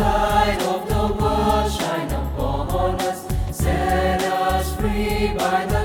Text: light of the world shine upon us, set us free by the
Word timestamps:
light 0.00 0.62
of 0.62 0.88
the 0.88 1.04
world 1.22 1.70
shine 1.72 2.10
upon 2.10 3.00
us, 3.00 3.20
set 3.50 4.22
us 4.22 4.74
free 4.76 5.28
by 5.36 5.66
the 5.66 5.79